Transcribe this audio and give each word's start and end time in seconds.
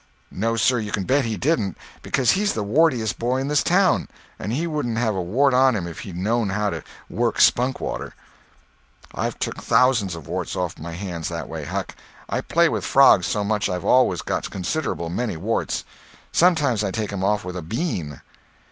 "No, 0.31 0.55
sir, 0.55 0.79
you 0.79 0.91
can 0.91 1.03
bet 1.03 1.25
he 1.25 1.37
didn't, 1.37 1.77
becuz 2.01 2.31
he's 2.31 2.53
the 2.53 2.63
wartiest 2.63 3.19
boy 3.19 3.37
in 3.37 3.49
this 3.49 3.61
town; 3.61 4.07
and 4.39 4.51
he 4.51 4.65
wouldn't 4.65 4.97
have 4.97 5.13
a 5.13 5.21
wart 5.21 5.53
on 5.53 5.75
him 5.75 5.85
if 5.85 5.99
he'd 5.99 6.17
knowed 6.17 6.49
how 6.49 6.71
to 6.71 6.83
work 7.07 7.39
spunk 7.39 7.79
water. 7.79 8.15
I've 9.13 9.37
took 9.37 9.59
off 9.59 9.65
thousands 9.65 10.15
of 10.15 10.25
warts 10.25 10.55
off 10.55 10.75
of 10.77 10.81
my 10.81 10.93
hands 10.93 11.29
that 11.29 11.47
way, 11.47 11.65
Huck. 11.65 11.95
I 12.27 12.41
play 12.41 12.67
with 12.67 12.83
frogs 12.83 13.27
so 13.27 13.43
much 13.43 13.67
that 13.67 13.73
I've 13.73 13.85
always 13.85 14.23
got 14.23 14.49
considerable 14.49 15.11
many 15.11 15.37
warts. 15.37 15.85
Sometimes 16.31 16.83
I 16.83 16.89
take 16.89 17.13
'em 17.13 17.23
off 17.23 17.45
with 17.45 17.55
a 17.55 17.61
bean." 17.61 18.21